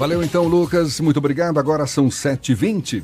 [0.00, 0.98] Valeu então, Lucas.
[0.98, 1.60] Muito obrigado.
[1.60, 3.02] Agora são 7h20.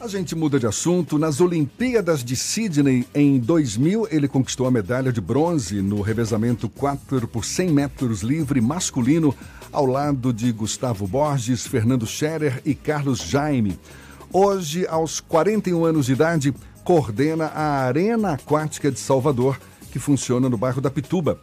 [0.00, 1.20] A gente muda de assunto.
[1.20, 7.28] Nas Olimpíadas de Sydney, em 2000, ele conquistou a medalha de bronze no revezamento 4
[7.28, 9.32] por 100 metros livre masculino,
[9.70, 13.78] ao lado de Gustavo Borges, Fernando Scherer e Carlos Jaime.
[14.32, 16.52] Hoje, aos 41 anos de idade,
[16.82, 19.60] coordena a Arena Aquática de Salvador,
[19.92, 21.38] que funciona no bairro da Pituba.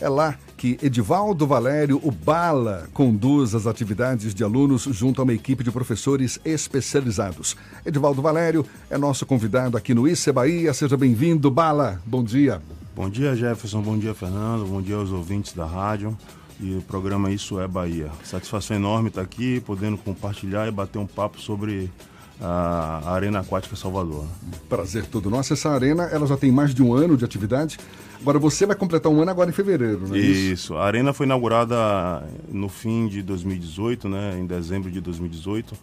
[0.00, 5.32] É lá que Edivaldo Valério, o Bala, conduz as atividades de alunos junto a uma
[5.32, 7.56] equipe de professores especializados.
[7.84, 10.72] Edivaldo Valério é nosso convidado aqui no Issa Bahia.
[10.72, 12.00] Seja bem-vindo, Bala.
[12.06, 12.62] Bom dia.
[12.94, 13.82] Bom dia, Jefferson.
[13.82, 14.66] Bom dia, Fernando.
[14.66, 16.16] Bom dia aos ouvintes da rádio
[16.60, 18.10] e o programa Isso é Bahia.
[18.24, 21.90] Satisfação enorme estar aqui, podendo compartilhar e bater um papo sobre
[22.40, 24.26] a Arena Aquática Salvador.
[24.68, 25.52] Prazer todo nosso.
[25.52, 27.78] Essa arena ela já tem mais de um ano de atividade.
[28.20, 30.52] Agora você vai completar um ano agora em fevereiro, não é isso?
[30.52, 30.76] Isso.
[30.76, 35.74] A arena foi inaugurada no fim de 2018, né, em dezembro de 2018,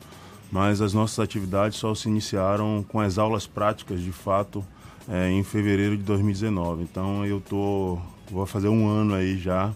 [0.51, 4.63] mas as nossas atividades só se iniciaram com as aulas práticas, de fato,
[5.09, 6.83] é, em fevereiro de 2019.
[6.83, 7.97] Então eu tô
[8.29, 9.71] vou fazer um ano aí já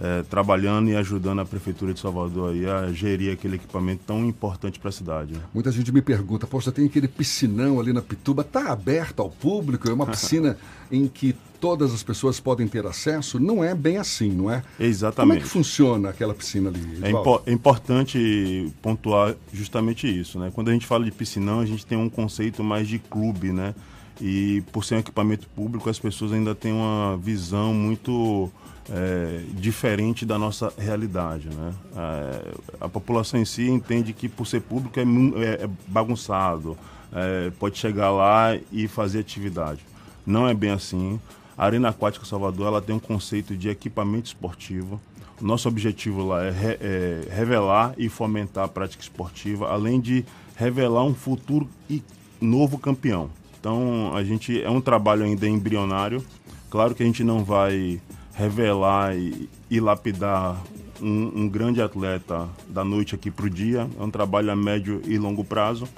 [0.00, 4.78] é, trabalhando e ajudando a Prefeitura de Salvador aí a gerir aquele equipamento tão importante
[4.78, 5.32] para a cidade.
[5.32, 5.40] Né?
[5.54, 9.88] Muita gente me pergunta, poxa, tem aquele piscinão ali na Pituba, está aberto ao público?
[9.88, 10.58] É uma piscina
[10.92, 13.40] em que todas as pessoas podem ter acesso?
[13.40, 14.62] Não é bem assim, não é?
[14.78, 15.16] Exatamente.
[15.16, 16.98] Como é que funciona aquela piscina ali?
[17.02, 20.52] É, impo é, importante pontuar justamente isso, né?
[20.54, 23.74] Quando a gente fala de piscinão, a gente tem um conceito mais de clube, né?
[24.20, 28.50] E por ser um equipamento público, as pessoas ainda têm uma visão muito
[28.90, 31.48] é, diferente da nossa realidade.
[31.48, 31.74] Né?
[31.96, 36.76] É, a população em si entende que por ser público é, é, é bagunçado,
[37.12, 39.80] é, pode chegar lá e fazer atividade.
[40.26, 41.20] Não é bem assim.
[41.56, 45.00] A Arena Aquática Salvador ela tem um conceito de equipamento esportivo.
[45.40, 50.24] Nosso objetivo lá é, re, é revelar e fomentar a prática esportiva, além de
[50.56, 52.02] revelar um futuro e
[52.40, 53.30] novo campeão.
[53.66, 56.24] Então, a gente é um trabalho ainda embrionário.
[56.70, 58.00] Claro que a gente não vai
[58.32, 60.62] revelar e, e lapidar
[61.02, 63.90] um, um, grande atleta da noite aqui para o dia.
[63.98, 65.88] É um trabalho a médio e longo prazo,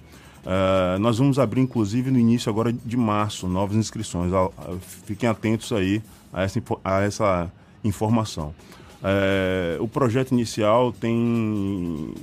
[0.46, 4.32] Uh, nós vamos abrir, inclusive, no início agora de março, novas inscrições.
[4.32, 6.00] Uh, fiquem atentos aí
[6.32, 7.52] a essa, a essa
[7.82, 8.54] informação.
[9.02, 12.14] Uh, o projeto inicial tem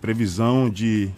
[0.00, 1.08] previsão de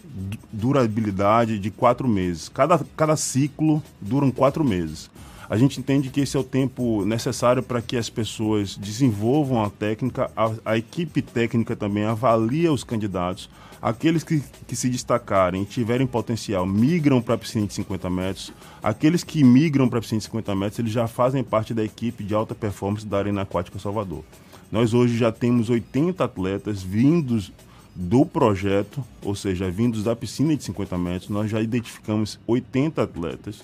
[0.52, 2.50] durabilidade de quatro meses.
[2.50, 5.10] Cada, cada ciclo dura quatro meses.
[5.54, 9.70] A gente entende que esse é o tempo necessário para que as pessoas desenvolvam a
[9.70, 13.48] técnica, a, a equipe técnica também avalia os candidatos.
[13.80, 18.52] Aqueles que, que se destacarem e tiverem potencial migram para a piscina de 50 metros.
[18.82, 22.24] Aqueles que migram para a piscina de 50 metros, eles já fazem parte da equipe
[22.24, 24.24] de alta performance da Arena Aquática Salvador.
[24.72, 27.52] Nós hoje já temos 80 atletas vindos
[27.94, 33.62] do projeto, ou seja, vindos da piscina de 50 metros, nós já identificamos 80 atletas.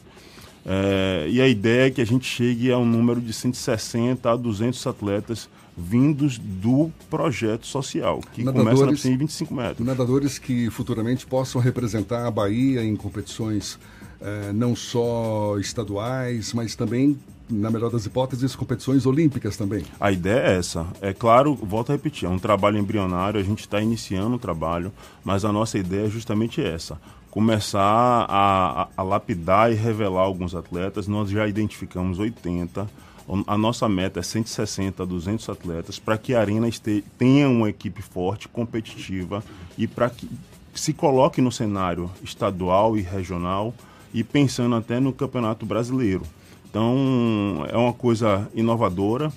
[0.65, 4.37] É, e a ideia é que a gente chegue a um número de 160 a
[4.37, 9.87] 200 atletas vindos do projeto social, que nadadores, começa na piscina de 25 metros.
[9.87, 13.79] Nadadores que futuramente possam representar a Bahia em competições
[14.21, 17.19] é, não só estaduais, mas também
[17.51, 19.85] na melhor das hipóteses, competições olímpicas também.
[19.99, 20.87] A ideia é essa.
[21.01, 24.93] É claro, volto a repetir, é um trabalho embrionário, a gente está iniciando o trabalho,
[25.25, 26.97] mas a nossa ideia é justamente essa.
[27.31, 27.81] Começar
[28.29, 31.07] a, a, a lapidar e revelar alguns atletas.
[31.07, 32.89] Nós já identificamos 80
[33.47, 37.69] a nossa meta é 160 a 200 atletas para que a Arena este, tenha uma
[37.69, 39.45] equipe forte, competitiva
[39.79, 40.29] e para que
[40.75, 43.73] se coloque no cenário estadual e regional
[44.13, 46.23] e pensando até no Campeonato Brasileiro.
[46.69, 49.33] Então, é uma coisa inovadora.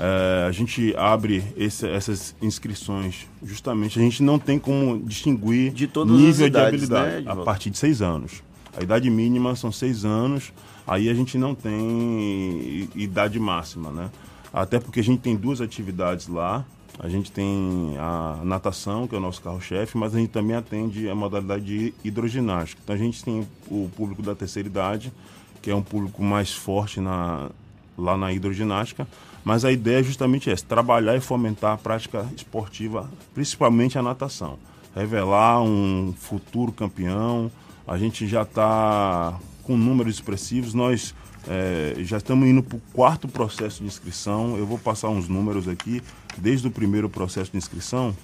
[0.00, 5.90] É, a gente abre esse, essas inscrições justamente, a gente não tem como distinguir de
[6.06, 8.44] nível idades, de habilidade né, a partir de seis anos.
[8.76, 10.52] A idade mínima são seis anos,
[10.86, 14.08] aí a gente não tem idade máxima, né?
[14.52, 16.64] Até porque a gente tem duas atividades lá,
[16.96, 21.08] a gente tem a natação, que é o nosso carro-chefe, mas a gente também atende
[21.08, 22.80] a modalidade de hidroginástica.
[22.84, 25.12] Então a gente tem o público da terceira idade,
[25.60, 27.50] que é um público mais forte na,
[27.96, 29.08] lá na hidroginástica,
[29.44, 34.58] mas a ideia é justamente essa, trabalhar e fomentar a prática esportiva, principalmente a natação.
[34.94, 37.50] Revelar um futuro campeão,
[37.86, 41.14] a gente já está com números expressivos, nós
[41.46, 44.56] é, já estamos indo para o quarto processo de inscrição.
[44.56, 46.02] Eu vou passar uns números aqui.
[46.36, 48.14] Desde o primeiro processo de inscrição,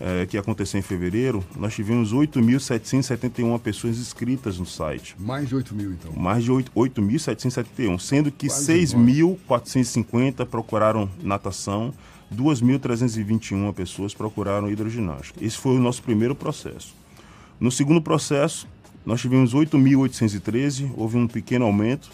[0.00, 5.16] é, que aconteceu em fevereiro, nós tivemos 8.771 pessoas inscritas no site.
[5.18, 6.12] Mais de 8 mil, então.
[6.12, 11.92] Mais de 8.771, sendo que 6.450 procuraram natação,
[12.34, 15.44] 2.321 pessoas procuraram hidroginástica.
[15.44, 16.94] Esse foi o nosso primeiro processo.
[17.58, 18.68] No segundo processo,
[19.04, 22.10] nós tivemos 8.813, houve um pequeno aumento,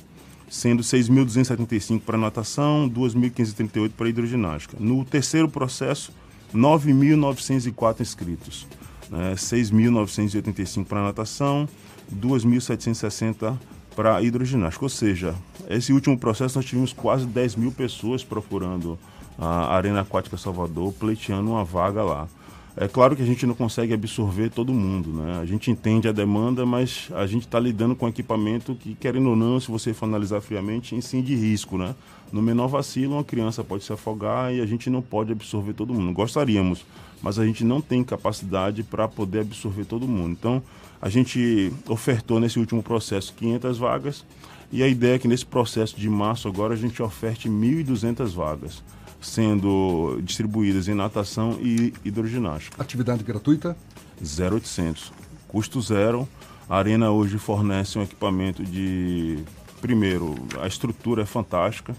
[0.48, 4.76] sendo 6.275 para natação, 2.538 para hidroginástica.
[4.78, 6.12] No terceiro processo,
[6.52, 8.66] 9.904 inscritos,
[9.10, 9.34] né?
[9.34, 11.68] 6.985 para natação,
[12.12, 13.56] 2.760
[13.94, 14.84] para hidroginástica.
[14.84, 15.34] Ou seja,
[15.68, 18.98] esse último processo nós tivemos quase 10 mil pessoas procurando
[19.38, 22.28] a Arena Aquática Salvador, pleiteando uma vaga lá.
[22.76, 25.38] É claro que a gente não consegue absorver todo mundo, né?
[25.40, 29.36] A gente entende a demanda, mas a gente está lidando com equipamento que, querendo ou
[29.36, 31.94] não, se você for analisar friamente, sim de risco, né?
[32.32, 35.94] No menor vacilo, uma criança pode se afogar e a gente não pode absorver todo
[35.94, 36.12] mundo.
[36.12, 36.84] Gostaríamos,
[37.22, 40.32] mas a gente não tem capacidade para poder absorver todo mundo.
[40.32, 40.60] Então,
[41.00, 44.24] a gente ofertou nesse último processo 500 vagas
[44.72, 48.82] e a ideia é que nesse processo de março agora a gente oferte 1.200 vagas
[49.24, 52.80] sendo distribuídas em natação e hidroginástica.
[52.80, 53.76] Atividade gratuita?
[54.20, 55.12] 0800.
[55.48, 56.28] Custo zero.
[56.68, 59.38] A Arena hoje fornece um equipamento de.
[59.80, 61.94] Primeiro, a estrutura é fantástica.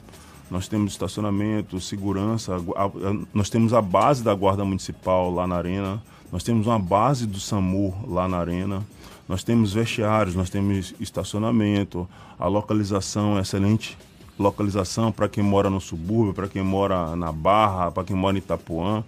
[0.49, 2.89] Nós temos estacionamento, segurança, a, a,
[3.33, 6.01] nós temos a base da Guarda Municipal lá na Arena,
[6.31, 8.85] nós temos uma base do SAMU lá na Arena,
[9.27, 12.07] nós temos vestiários, nós temos estacionamento,
[12.37, 13.97] a localização é excelente
[14.37, 18.39] localização para quem mora no subúrbio, para quem mora na Barra, para quem mora em
[18.39, 19.03] Itapuã,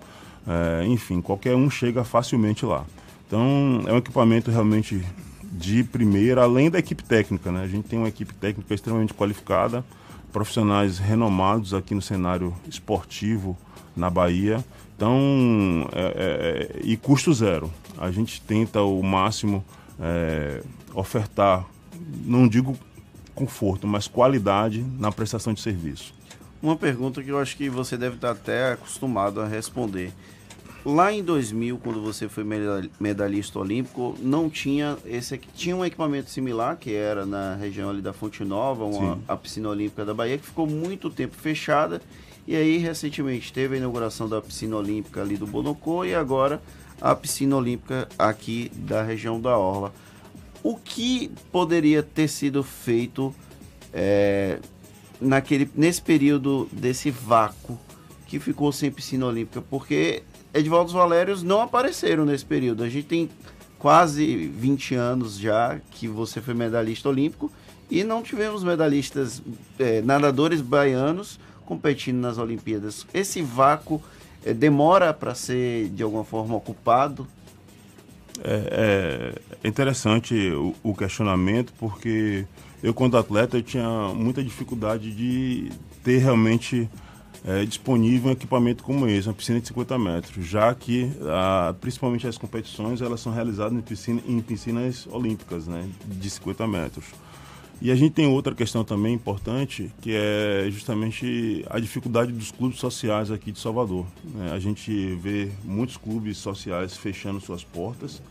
[0.47, 2.85] é, enfim, qualquer um chega facilmente lá.
[3.27, 5.03] Então é um equipamento realmente
[5.43, 7.63] de primeira, além da equipe técnica, né?
[7.63, 9.83] A gente tem uma equipe técnica extremamente qualificada,
[10.31, 13.57] profissionais renomados aqui no cenário esportivo
[13.95, 14.63] na Bahia.
[14.95, 17.71] Então, é, é, e custo zero.
[17.97, 19.63] A gente tenta o máximo
[19.99, 20.63] é,
[20.93, 21.65] ofertar,
[22.25, 22.77] não digo
[23.37, 26.11] conforto, mas qualidade na prestação de serviço.
[26.59, 30.11] Uma pergunta que eu acho que você deve estar até acostumado a responder.
[30.83, 32.43] Lá em 2000, quando você foi
[32.99, 38.13] medalhista olímpico, não tinha esse tinha um equipamento similar que era na região ali da
[38.13, 42.01] Fonte Nova, uma, a piscina olímpica da Bahia que ficou muito tempo fechada
[42.47, 46.61] e aí recentemente teve a inauguração da piscina olímpica ali do Bonocô e agora
[47.01, 49.93] a piscina olímpica aqui da região da Orla
[50.67, 53.33] o que poderia ter sido feito
[53.93, 54.59] é,
[55.21, 57.79] naquele, nesse período desse vácuo
[58.25, 59.61] que ficou sem piscina olímpica?
[59.61, 62.83] Porque Edvaldo Valérios não apareceram nesse período.
[62.83, 63.29] A gente tem
[63.79, 67.49] quase 20 anos já que você foi medalhista olímpico
[67.89, 69.41] e não tivemos medalhistas,
[69.79, 73.07] é, nadadores baianos competindo nas Olimpíadas.
[73.13, 74.03] Esse vácuo
[74.43, 77.25] é, demora para ser de alguma forma ocupado
[78.43, 82.45] é, é interessante o, o, questionamento, porque
[82.81, 85.71] eu, quando atleta, eu tinha muita dificuldade de
[86.03, 86.89] ter realmente
[87.45, 92.27] é, disponível um equipamento como esse, uma piscina de 50 metros, já que, a, principalmente
[92.27, 97.05] as competições, elas são realizadas em, piscina, em piscinas olímpicas, né, de 50 metros.
[97.79, 102.79] E a gente tem outra questão também importante, que é justamente a dificuldade dos clubes
[102.79, 104.05] sociais aqui de Salvador.
[104.23, 104.51] Né?
[104.51, 108.21] A gente vê muitos clubes sociais fechando suas portas,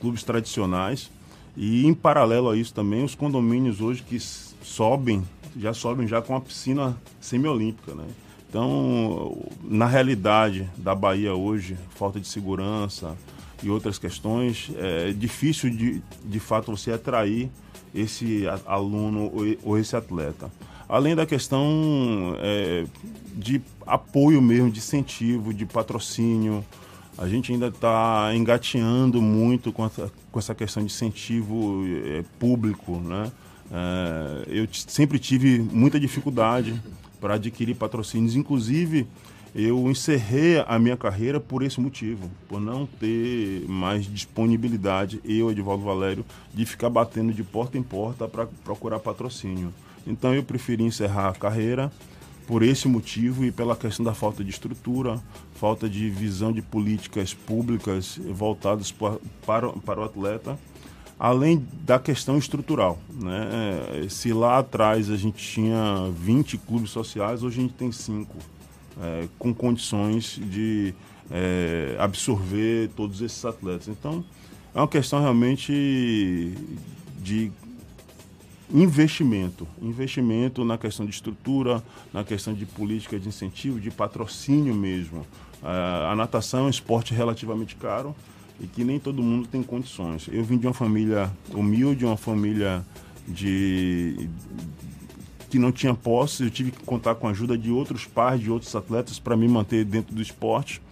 [0.00, 1.10] clubes tradicionais,
[1.56, 5.22] e em paralelo a isso também os condomínios hoje que sobem
[5.56, 8.06] já sobem já com a piscina semiolímpica, né?
[8.48, 13.16] Então, na realidade da Bahia hoje, falta de segurança
[13.62, 17.50] e outras questões, é difícil de, de fato você atrair
[17.94, 19.30] esse aluno
[19.62, 20.50] ou esse atleta.
[20.88, 22.84] Além da questão é,
[23.34, 26.64] de apoio mesmo, de incentivo, de patrocínio,
[27.16, 29.88] a gente ainda está engateando muito com,
[30.30, 33.30] com, essa questão de incentivo é, público, né?
[33.70, 36.80] É, eu sempre tive muita dificuldade
[37.20, 38.36] para adquirir patrocínios.
[38.36, 39.06] Inclusive,
[39.54, 45.84] eu encerrei a minha carreira por esse motivo, por não ter mais disponibilidade, eu, Edivaldo
[45.84, 49.72] Valério, de ficar batendo de porta em porta para procurar patrocínio.
[50.04, 51.92] Então eu preferi encerrar a carreira
[52.48, 55.22] por esse motivo e pela questão da falta de estrutura,
[55.54, 60.58] falta de visão de políticas públicas voltadas para, para, o atleta
[61.16, 62.98] além da questão estrutural.
[63.08, 64.08] Né?
[64.10, 68.36] Se lá atrás a gente tinha 20 clubes sociais, hoje a gente tem 5,
[69.00, 70.94] é, com condições de
[71.30, 73.88] é, absorver todos esses atletas.
[73.88, 74.24] Então,
[74.74, 76.52] é uma questão realmente
[77.22, 77.50] de
[78.72, 79.66] investimento.
[79.80, 81.82] Investimento na questão de estrutura,
[82.12, 85.26] na questão de política de incentivo, de patrocínio mesmo.
[85.62, 88.14] É, a natação é um esporte relativamente caro
[88.60, 90.28] e que nem todo mundo tem condições.
[90.30, 92.84] Eu vim de uma família humilde, uma família
[93.26, 94.28] de
[95.54, 98.50] que não tinha posse, eu tive que contar com a ajuda de outros pais, de
[98.50, 100.82] outros atletas para me manter dentro do esporte.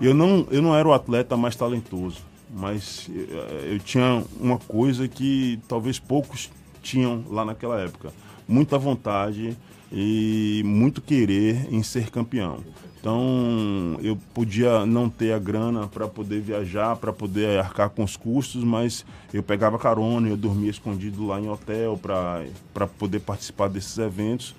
[0.00, 5.08] Eu não, eu não era o atleta mais talentoso, mas eu, eu tinha uma coisa
[5.08, 6.48] que talvez poucos
[6.80, 8.12] tinham lá naquela época:
[8.46, 9.56] muita vontade
[9.94, 12.58] e muito querer em ser campeão.
[12.98, 18.16] Então eu podia não ter a grana para poder viajar, para poder arcar com os
[18.16, 23.98] custos, mas eu pegava carona, eu dormia escondido lá em hotel para poder participar desses
[23.98, 24.54] eventos.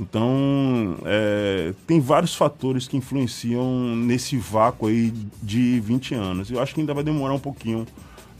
[0.00, 6.50] Então é, tem vários fatores que influenciam nesse vácuo aí de 20 anos.
[6.52, 7.84] Eu acho que ainda vai demorar um pouquinho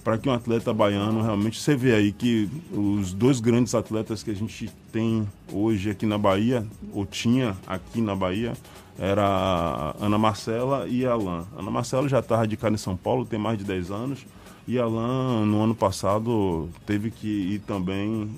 [0.04, 1.60] para que um atleta baiano realmente.
[1.60, 6.18] Você vê aí que os dois grandes atletas que a gente tem hoje aqui na
[6.18, 8.52] Bahia, ou tinha aqui na Bahia,
[8.98, 11.44] era Ana Marcela e a Alain.
[11.56, 14.26] Ana Marcela já está radicada em São Paulo, tem mais de 10 anos,
[14.66, 18.28] e a Alain, no ano passado, teve que ir também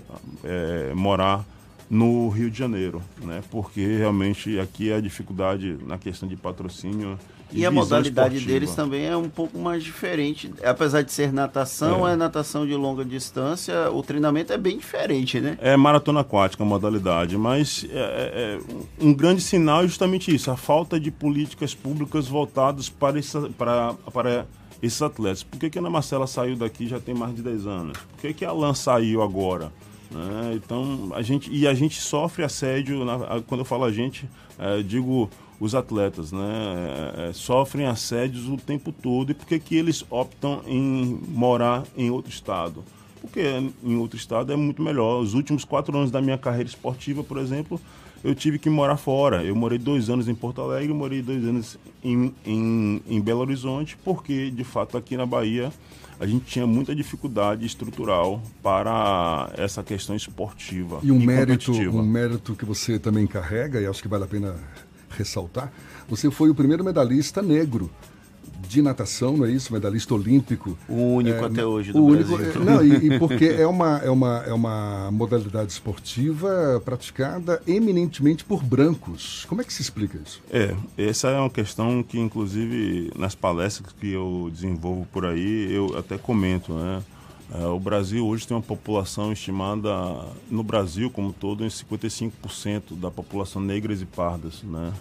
[0.45, 1.45] é, morar
[1.91, 3.43] no Rio de Janeiro, né?
[3.51, 7.19] porque realmente aqui é a dificuldade na questão de patrocínio
[7.53, 8.61] e, a modalidade esportiva.
[8.61, 10.53] deles também é um pouco mais diferente.
[10.65, 12.13] Apesar de ser natação, é.
[12.13, 12.17] é.
[12.17, 15.59] natação de longa distância, o treinamento é bem diferente, né?
[15.61, 18.61] É maratona aquática a modalidade, mas é, é,
[19.01, 23.37] é um grande sinal é justamente isso, a falta de políticas públicas voltadas para, esse,
[23.59, 24.47] para, para
[24.81, 25.43] esses atletas.
[25.43, 27.99] Por que, que a Ana Marcela saiu daqui já tem mais de 10 anos?
[27.99, 29.73] Por que, que a Alan saiu agora?
[30.11, 30.55] Né?
[30.55, 34.83] Então, a gente, e a gente sofre assédio, na, quando eu falo a gente, é,
[34.83, 37.15] digo os atletas, né?
[37.17, 41.85] É, é, sofrem assédios o tempo todo e por que, que eles optam em morar
[41.97, 42.83] em outro estado?
[43.21, 43.43] Porque
[43.85, 45.21] em outro estado é muito melhor.
[45.21, 47.79] Os últimos quatro anos da minha carreira esportiva, por exemplo,
[48.23, 49.45] eu tive que morar fora.
[49.45, 53.97] Eu morei dois anos em Porto Alegre, morei dois anos em, em, em Belo Horizonte,
[54.05, 55.73] porque de fato aqui na Bahia
[56.19, 61.01] a gente tinha muita dificuldade estrutural para essa questão esportiva.
[61.03, 64.27] E um e mérito, um mérito que você também carrega, e acho que vale a
[64.27, 64.55] pena
[65.17, 65.73] ressaltar,
[66.07, 67.91] você foi o primeiro medalhista negro
[68.69, 69.73] de natação, não é isso?
[69.73, 70.77] Medalhista olímpico.
[70.89, 72.37] O único é, até hoje do o Brasil.
[72.37, 78.45] Único, não, e, e, porque é uma, é, uma, é uma modalidade esportiva praticada eminentemente
[78.45, 79.45] por brancos.
[79.49, 80.43] Como é que se explica isso?
[80.51, 85.97] É, essa é uma questão que, inclusive, nas palestras que eu desenvolvo por aí, eu
[85.99, 87.03] até comento, né?
[87.53, 89.91] É, o Brasil hoje tem uma população estimada,
[90.49, 94.93] no Brasil como todo, em 55% da população negras e pardas, né?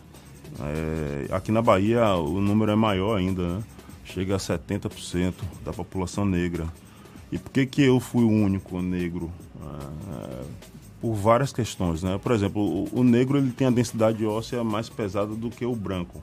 [0.59, 3.63] É, aqui na Bahia o número é maior ainda, né?
[4.03, 6.67] chega a 70% da população negra.
[7.31, 9.31] E por que, que eu fui o único negro?
[9.61, 10.69] É,
[11.01, 12.19] por várias questões, né?
[12.21, 15.75] Por exemplo, o, o, negro ele tem a densidade óssea mais pesada do que o
[15.75, 16.21] branco.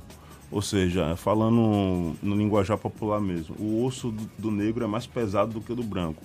[0.50, 5.54] Ou seja, falando no linguajar popular mesmo, o osso do, do negro é mais pesado
[5.54, 6.22] do que o do branco.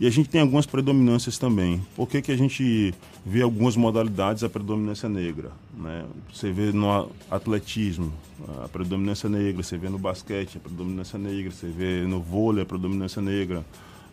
[0.00, 1.78] E a gente tem algumas predominâncias também.
[1.94, 5.52] Por que, que a gente vê algumas modalidades a predominância negra?
[5.76, 6.06] Né?
[6.32, 8.10] Você vê no atletismo
[8.64, 12.66] a predominância negra, você vê no basquete a predominância negra, você vê no vôlei a
[12.66, 13.62] predominância negra.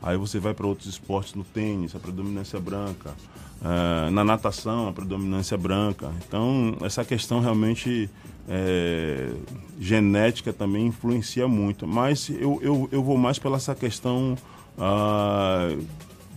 [0.04, 3.16] Aí você vai para outros esportes, no tênis, a predominância branca.
[3.62, 6.12] Uh, na natação, a predominância branca.
[6.28, 8.10] Então, essa questão realmente
[8.48, 9.32] é,
[9.80, 11.88] genética também influencia muito.
[11.88, 14.38] Mas eu, eu, eu vou mais pela essa questão
[14.78, 15.86] uh,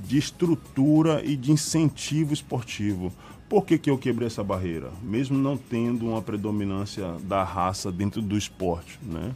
[0.04, 3.12] de estrutura e de incentivo esportivo.
[3.48, 4.90] Por que, que eu quebrei essa barreira?
[5.02, 9.34] Mesmo não tendo uma predominância da raça dentro do esporte, né?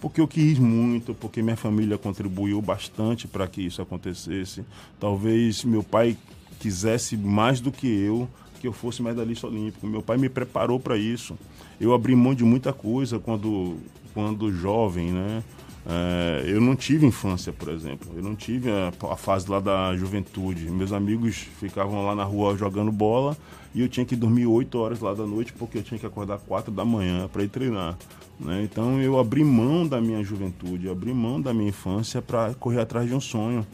[0.00, 4.64] Porque eu quis muito, porque minha família contribuiu bastante para que isso acontecesse.
[5.00, 6.16] Talvez meu pai
[6.60, 8.28] quisesse mais do que eu
[8.60, 9.86] que eu fosse medalhista olímpico.
[9.86, 11.38] Meu pai me preparou para isso.
[11.80, 13.76] Eu abri mão de muita coisa quando,
[14.14, 15.44] quando jovem, né?
[15.88, 18.10] É, eu não tive infância, por exemplo.
[18.16, 20.68] Eu não tive a, a, fase lá da juventude.
[20.68, 23.36] Meus amigos ficavam lá na rua jogando bola
[23.72, 26.38] e eu tinha que dormir 8 horas lá da noite porque eu tinha que acordar
[26.38, 27.96] 4 da manhã para ir treinar.
[28.38, 28.62] Né?
[28.64, 33.08] Então eu abri mão da minha juventude, abri mão da minha infância para correr atrás
[33.08, 33.64] de um sonho.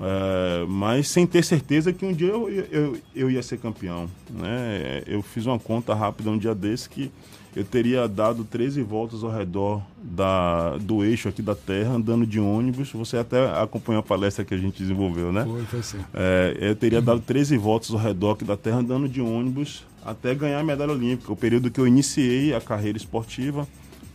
[0.00, 4.10] É, mas sem ter certeza que um dia eu, eu, eu ia ser campeão.
[4.28, 5.04] Né?
[5.06, 7.08] Eu fiz uma conta rápida um dia desse que
[7.54, 12.40] eu teria dado 13 voltas ao redor da, do eixo aqui da Terra, andando de
[12.40, 12.90] ônibus.
[12.92, 15.44] Você até acompanhou a palestra que a gente desenvolveu, né?
[15.44, 15.98] Foi, foi sim.
[16.14, 20.34] É, eu teria dado 13 voltas ao redor aqui da Terra, andando de ônibus, até
[20.34, 21.30] ganhar a medalha olímpica.
[21.30, 23.68] O período que eu iniciei a carreira esportiva,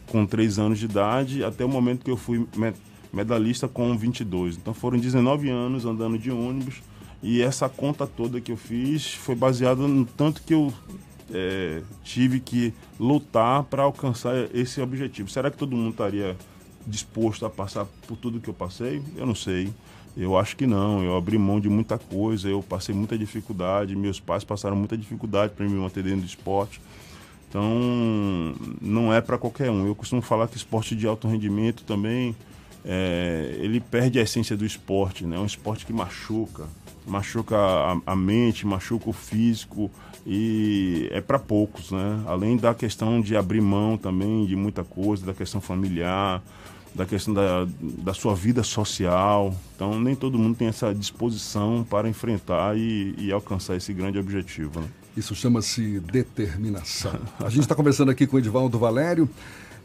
[0.07, 2.47] com 3 anos de idade, até o momento que eu fui
[3.13, 4.57] medalhista com 22.
[4.57, 6.81] Então foram 19 anos andando de ônibus.
[7.21, 10.71] E essa conta toda que eu fiz foi baseada no tanto que eu
[11.33, 15.29] é, tive que lutar para alcançar esse objetivo.
[15.29, 16.35] Será que todo mundo estaria
[16.85, 19.01] disposto a passar por tudo que eu passei?
[19.15, 19.73] Eu não sei.
[20.15, 21.03] Eu acho que não.
[21.03, 25.53] Eu abri mão de muita coisa, eu passei muita dificuldade, meus pais passaram muita dificuldade
[25.53, 26.81] para me manter dentro do esporte.
[27.49, 29.85] Então, não é para qualquer um.
[29.85, 32.35] Eu costumo falar que esporte de alto rendimento também,
[32.83, 35.37] é, ele perde a essência do esporte, né?
[35.37, 36.65] É um esporte que machuca,
[37.07, 39.89] machuca a, a mente, machuca o físico,
[40.25, 42.21] e é para poucos, né?
[42.27, 46.43] Além da questão de abrir mão também de muita coisa, da questão familiar,
[46.93, 49.55] da questão da, da sua vida social.
[49.75, 54.81] Então, nem todo mundo tem essa disposição para enfrentar e, e alcançar esse grande objetivo.
[54.81, 54.87] Né?
[55.15, 57.19] Isso chama-se determinação.
[57.39, 59.29] A gente está conversando aqui com o Edivaldo Valério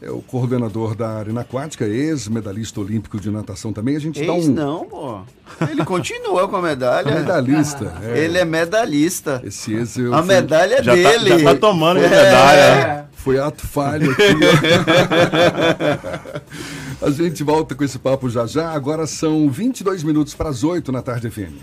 [0.03, 3.95] é o coordenador da Arena Aquática, ex-medalhista olímpico de natação também.
[3.95, 4.47] A gente ex, dá um.
[4.47, 5.21] Não, pô.
[5.69, 7.15] Ele continua com a medalha.
[7.15, 7.93] medalhista.
[8.03, 8.19] É.
[8.19, 9.41] Ele é medalhista.
[9.45, 10.27] Esse ex eu A fui...
[10.27, 11.29] medalha é já dele.
[11.29, 12.09] Tá, já tá tomando é.
[12.09, 13.02] medalha.
[13.23, 14.21] Foi ato falho aqui.
[17.01, 18.71] a gente volta com esse papo já já.
[18.71, 21.53] Agora são 22 minutos para as 8 na tarde FM.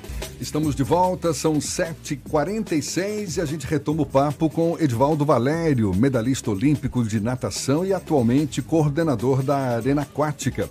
[0.41, 6.51] Estamos de volta, são 7h46 e a gente retoma o papo com Edvaldo Valério, medalhista
[6.51, 10.67] olímpico de natação e atualmente coordenador da Arena Aquática,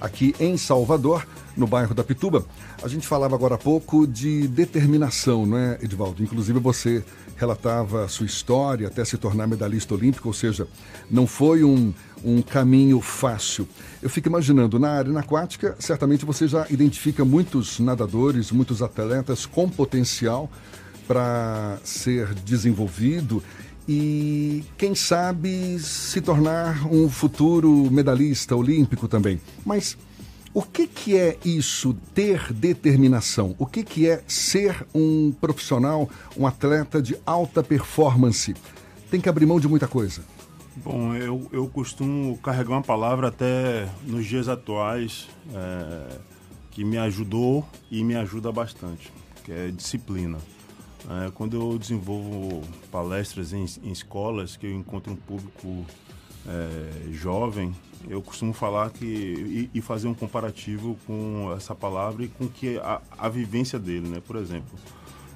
[0.00, 2.44] aqui em Salvador, no bairro da Pituba.
[2.80, 6.22] A gente falava agora há pouco de determinação, não é, Edvaldo?
[6.22, 7.02] Inclusive você
[7.40, 10.68] relatava sua história até se tornar medalhista olímpico, ou seja,
[11.10, 13.66] não foi um, um caminho fácil.
[14.02, 19.70] Eu fico imaginando, na arena aquática, certamente você já identifica muitos nadadores, muitos atletas com
[19.70, 20.50] potencial
[21.08, 23.42] para ser desenvolvido
[23.88, 29.40] e, quem sabe, se tornar um futuro medalhista olímpico também.
[29.64, 29.96] Mas
[30.52, 33.54] o que, que é isso, ter determinação?
[33.58, 38.54] O que, que é ser um profissional, um atleta de alta performance?
[39.10, 40.22] Tem que abrir mão de muita coisa.
[40.76, 46.18] Bom, eu, eu costumo carregar uma palavra até nos dias atuais é,
[46.70, 49.12] que me ajudou e me ajuda bastante,
[49.44, 50.38] que é disciplina.
[51.08, 55.84] É, quando eu desenvolvo palestras em, em, escolas, que eu encontro um público
[56.46, 57.74] é, jovem,
[58.08, 62.78] eu costumo falar que e, e, fazer um comparativo com essa palavra e com que
[62.78, 64.22] a, a vivência dele, né?
[64.26, 64.78] Por exemplo,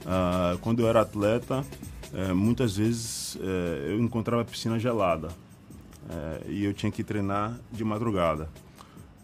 [0.03, 1.65] uh, quando eu era atleta,
[2.13, 3.41] uh, muitas vezes uh,
[3.89, 5.29] eu encontrava a piscina gelada
[6.09, 8.49] eh, e eu tinha que treinar de madrugada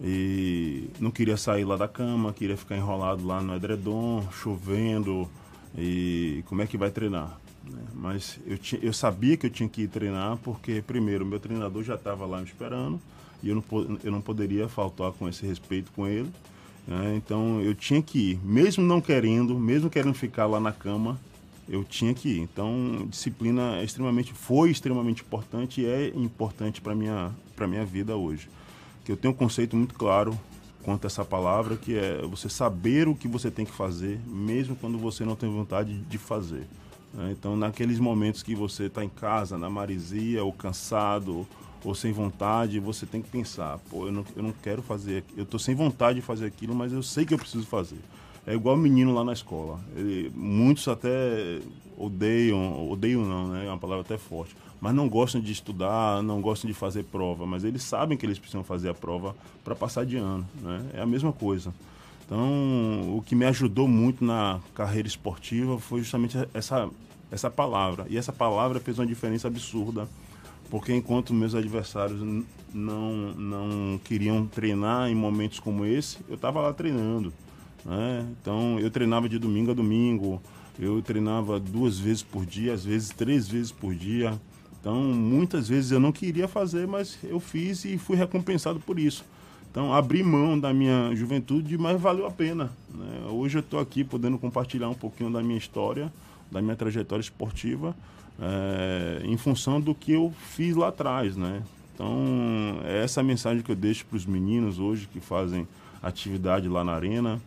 [0.01, 5.29] e não queria sair lá da cama, queria ficar enrolado lá no edredom, chovendo
[5.77, 7.39] e como é que vai treinar?
[7.65, 7.83] Né?
[7.95, 11.83] Mas eu, tinha, eu sabia que eu tinha que ir treinar porque primeiro meu treinador
[11.83, 12.99] já estava lá me esperando
[13.43, 13.65] e eu não,
[14.03, 16.31] eu não poderia faltar com esse respeito com ele.
[16.87, 17.15] Né?
[17.17, 21.19] Então eu tinha que ir, mesmo não querendo, mesmo querendo ficar lá na cama,
[21.69, 22.41] eu tinha que ir.
[22.41, 28.17] Então disciplina é extremamente foi extremamente importante e é importante para minha para minha vida
[28.17, 28.49] hoje.
[29.05, 30.39] Que eu tenho um conceito muito claro
[30.83, 34.75] quanto a essa palavra que é você saber o que você tem que fazer, mesmo
[34.77, 36.67] quando você não tem vontade de fazer.
[37.13, 37.31] Né?
[37.33, 41.47] Então, naqueles momentos que você está em casa, na marisia, ou cansado,
[41.85, 45.45] ou sem vontade, você tem que pensar, pô, eu não, eu não quero fazer, eu
[45.45, 47.99] estou sem vontade de fazer aquilo, mas eu sei que eu preciso fazer.
[48.47, 49.79] É igual o menino lá na escola.
[49.95, 51.61] Ele, muitos até
[51.97, 53.67] odeiam, odeiam não, né?
[53.67, 54.57] É uma palavra até forte.
[54.81, 58.39] Mas não gostam de estudar, não gostam de fazer prova, mas eles sabem que eles
[58.39, 60.87] precisam fazer a prova para passar de ano, né?
[60.95, 61.73] É a mesma coisa.
[62.25, 66.89] Então, o que me ajudou muito na carreira esportiva foi justamente essa
[67.31, 68.07] essa palavra.
[68.09, 70.09] E essa palavra fez uma diferença absurda,
[70.71, 72.21] porque enquanto meus adversários
[72.73, 77.33] não, não queriam treinar em momentos como esse, eu estava lá treinando.
[77.85, 78.27] Né?
[78.41, 80.41] Então eu treinava de domingo a domingo,
[80.79, 84.41] eu treinava duas vezes por dia, às vezes três vezes por dia.
[84.81, 89.25] Então muitas vezes eu não queria fazer, mas eu fiz e fui recompensado por isso.
[89.71, 92.73] Então, abri mão da minha juventude, mas valeu a pena.
[92.93, 93.29] Né?
[93.31, 96.13] Hoje eu estou aqui podendo compartilhar um pouquinho da minha história,
[96.51, 97.95] da minha trajetória esportiva,
[98.41, 101.37] é, em função do que eu fiz lá atrás.
[101.37, 101.63] Né?
[101.95, 105.67] Então, é essa mensagem que eu deixo para os meninos hoje que fazem
[106.03, 107.41] atividade lá na arena.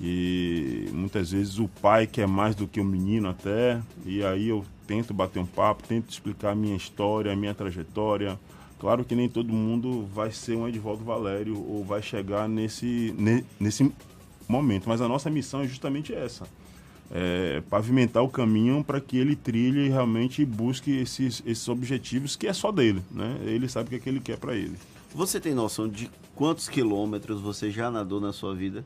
[0.00, 4.64] E muitas vezes o pai quer mais do que o menino até, e aí eu
[4.86, 8.38] tento bater um papo, tento explicar a minha história, a minha trajetória,
[8.78, 13.12] Claro que nem todo mundo vai ser um Edvaldo Valério ou vai chegar nesse,
[13.58, 13.92] nesse
[14.48, 16.46] momento, mas a nossa missão é justamente essa.
[17.10, 22.46] É, pavimentar o caminho para que ele trilhe e realmente busque esses, esses objetivos que
[22.46, 23.38] é só dele, né?
[23.44, 24.76] Ele sabe o que, é que ele quer para ele.
[25.14, 28.84] Você tem noção de quantos quilômetros você já nadou na sua vida?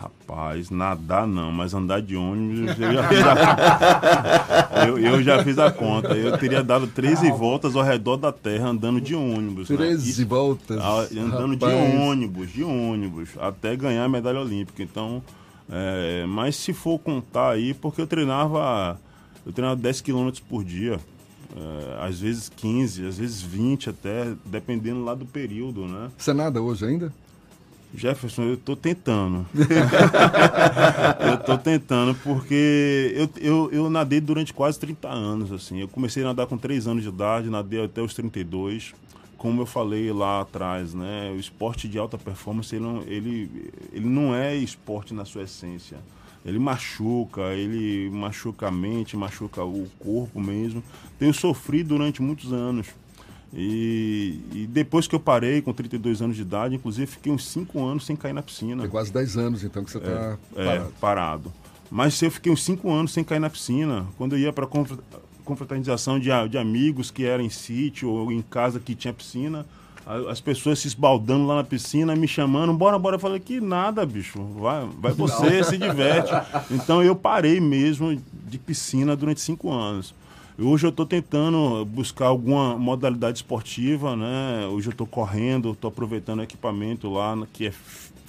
[0.00, 5.58] Rapaz, nadar não, mas andar de ônibus eu já fiz a, eu, eu já fiz
[5.58, 6.14] a conta.
[6.16, 9.66] Eu teria dado 13 voltas ao redor da terra andando de ônibus.
[9.66, 10.28] 13 né?
[10.28, 10.78] voltas?
[10.78, 11.58] andando rapaz.
[11.58, 14.80] de ônibus, de ônibus, até ganhar a medalha olímpica.
[14.84, 15.20] Então,
[15.70, 18.98] é, mas se for contar aí, porque eu treinava,
[19.44, 20.98] eu treinava 10 quilômetros por dia.
[21.56, 26.10] É, às vezes 15, às vezes 20 até, dependendo lá do período, né?
[26.16, 27.12] Você nada hoje ainda?
[27.94, 29.46] Jefferson, eu estou tentando.
[31.20, 35.52] eu estou tentando, porque eu, eu, eu nadei durante quase 30 anos.
[35.52, 35.80] assim.
[35.80, 38.92] Eu comecei a nadar com 3 anos de idade, nadei até os 32.
[39.38, 41.32] Como eu falei lá atrás, né?
[41.34, 45.96] O esporte de alta performance, ele não, ele, ele não é esporte na sua essência.
[46.44, 50.82] Ele machuca, ele machuca a mente, machuca o corpo mesmo.
[51.18, 52.88] Tenho sofrido durante muitos anos
[53.52, 57.82] e, e, depois que eu parei, com 32 anos de idade, inclusive fiquei uns 5
[57.82, 58.84] anos sem cair na piscina.
[58.84, 60.84] É quase 10 anos então que você está é, parado.
[60.84, 61.52] É, parado.
[61.90, 64.06] Mas eu fiquei uns 5 anos sem cair na piscina.
[64.18, 64.66] Quando eu ia para
[65.48, 69.64] confraternização de, de amigos que eram em sítio ou em casa que tinha piscina,
[70.30, 73.16] as pessoas se esbaldando lá na piscina, me chamando, bora, bora.
[73.16, 76.32] Eu falei, que nada, bicho, vai, vai você, se diverte.
[76.70, 80.14] Então eu parei mesmo de piscina durante cinco anos.
[80.58, 84.66] Hoje eu estou tentando buscar alguma modalidade esportiva, né?
[84.70, 87.72] Hoje eu estou correndo, estou aproveitando o equipamento lá que, é,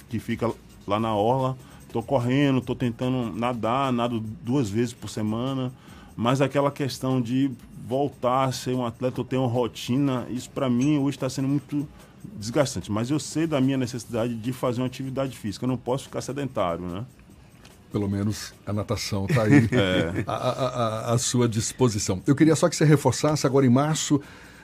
[0.08, 0.50] que fica
[0.86, 1.56] lá na orla.
[1.86, 5.72] Estou correndo, estou tentando nadar, nado duas vezes por semana.
[6.16, 7.50] Mas aquela questão de
[7.86, 11.48] voltar a ser um atleta, eu tenho uma rotina, isso para mim hoje está sendo
[11.48, 11.88] muito
[12.36, 12.90] desgastante.
[12.90, 16.20] Mas eu sei da minha necessidade de fazer uma atividade física, eu não posso ficar
[16.20, 17.04] sedentário, né?
[17.90, 20.22] Pelo menos a natação está aí é.
[20.26, 22.22] à, à, à, sua disposição.
[22.26, 24.20] Eu queria só que você reforçasse, agora em março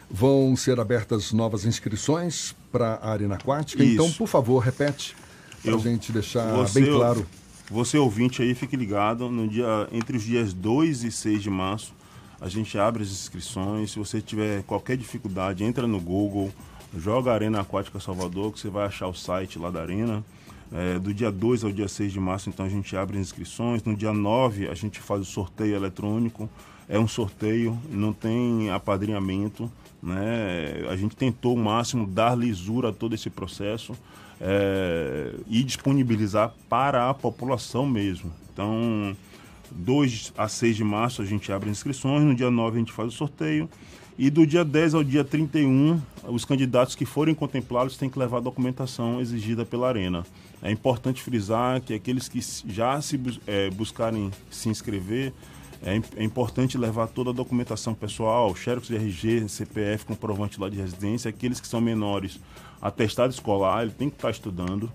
[0.09, 3.83] vão ser abertas novas inscrições para a Arena Aquática.
[3.83, 3.95] Isso.
[3.95, 5.17] Então, por favor, repete
[5.63, 7.27] para a gente deixar bem claro.
[7.69, 11.93] Você ouvinte aí, fique ligado, no dia, entre os dias 2 e 6 de março,
[12.41, 13.91] a gente abre as inscrições.
[13.91, 16.53] Se você tiver qualquer dificuldade, entra no Google,
[16.97, 20.25] joga Arena Aquática Salvador, que você vai achar o site lá da Arena.
[20.73, 23.83] É, do dia 2 ao dia 6 de março, então a gente abre as inscrições.
[23.83, 26.49] No dia 9 a gente faz o sorteio eletrônico.
[26.89, 29.71] É um sorteio, não tem apadrinhamento.
[30.01, 30.87] Né?
[30.89, 33.93] A gente tentou o máximo dar lisura a todo esse processo
[34.41, 38.33] é, e disponibilizar para a população mesmo.
[38.53, 39.17] Então,
[39.71, 43.09] 2 a 6 de março a gente abre inscrições, no dia 9 a gente faz
[43.09, 43.69] o sorteio.
[44.19, 48.39] E do dia 10 ao dia 31, os candidatos que forem contemplados têm que levar
[48.39, 50.25] a documentação exigida pela Arena.
[50.63, 55.35] É importante frisar que aqueles que já se é, buscarem se inscrever,
[55.83, 60.77] é, é, importante levar toda a documentação pessoal, xerox de RG, CPF, comprovante lá de
[60.77, 62.41] residência, aqueles que são menores,
[62.81, 64.91] atestado escolar, ele tem que estar estudando.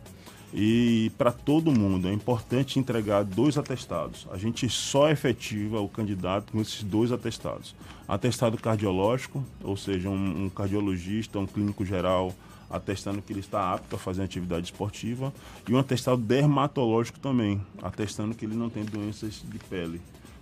[0.53, 4.27] E para todo mundo é importante entregar dois atestados.
[4.31, 7.73] A gente só efetiva o candidato com esses dois atestados.
[8.05, 12.33] Atestado cardiológico, ou seja, um, um cardiologista, um clínico geral
[12.71, 15.33] atestando que ele está apto a fazer atividade esportiva,
[15.67, 20.01] e um atestado dermatológico também, atestando que ele não tem doenças de pele.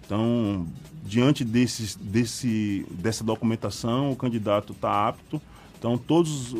[0.10, 0.65] Então,
[1.06, 5.39] diante desses, desse, dessa documentação, o candidato está apto.
[5.78, 6.52] Então, todos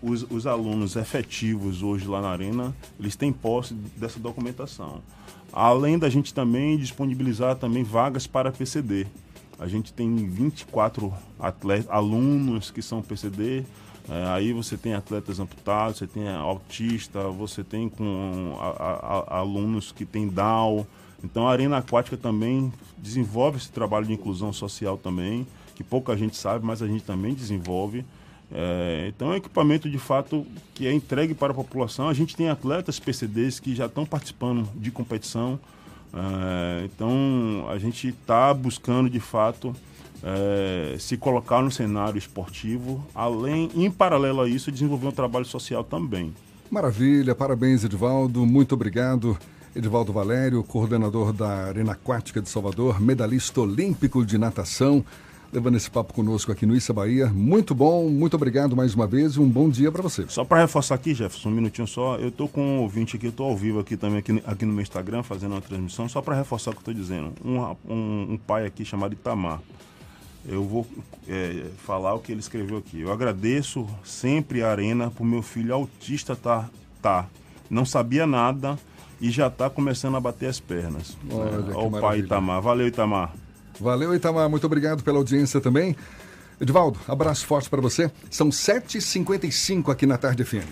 [0.00, 5.00] os, os, alunos efetivos hoje lá na Arena, eles têm posse dessa documentação.
[5.52, 9.08] Além da gente também disponibilizar também vagas para PCD.
[9.58, 13.64] A gente tem 24 atletas, alunos que são PCD,
[14.08, 19.38] é, aí você tem atletas amputados, você tem autista, você tem com a, a, a,
[19.40, 20.86] alunos que têm Down.
[21.22, 26.36] Então a Arena Aquática também desenvolve esse trabalho de inclusão social também, que pouca gente
[26.36, 28.04] sabe, mas a gente também desenvolve.
[28.54, 32.08] É, então é um equipamento de fato que é entregue para a população.
[32.08, 35.58] A gente tem atletas PCDs que já estão participando de competição.
[36.12, 39.74] É, então a gente está buscando de fato
[40.22, 45.82] é, se colocar no cenário esportivo, além, em paralelo a isso, desenvolver um trabalho social
[45.82, 46.32] também.
[46.70, 49.36] Maravilha, parabéns Edivaldo, muito obrigado.
[49.74, 55.04] Edivaldo Valério, coordenador da Arena Aquática de Salvador, medalhista olímpico de natação
[55.52, 57.26] levando esse papo conosco aqui no Issa Bahia.
[57.26, 60.24] Muito bom, muito obrigado mais uma vez e um bom dia para você.
[60.28, 62.16] Só para reforçar aqui, Jefferson, um minutinho só.
[62.16, 64.72] Eu tô com um ouvinte aqui, eu tô ao vivo aqui também aqui, aqui no
[64.72, 67.32] meu Instagram fazendo uma transmissão, só para reforçar o que tô dizendo.
[67.44, 69.60] Um, um, um, pai aqui chamado Itamar.
[70.48, 70.86] Eu vou
[71.28, 73.00] é, falar o que ele escreveu aqui.
[73.00, 76.68] Eu agradeço sempre a Arena por meu filho autista tá,
[77.02, 77.26] tá.
[77.70, 78.78] Não sabia nada
[79.22, 81.16] e já está começando a bater as pernas.
[81.30, 82.60] Olha, é, o pai Itamar.
[82.60, 83.32] Valeu, Itamar.
[83.80, 84.50] Valeu, Itamar.
[84.50, 85.96] Muito obrigado pela audiência também.
[86.60, 88.10] Edvaldo, abraço forte para você.
[88.28, 90.66] São 7h55 aqui na Tarde FM.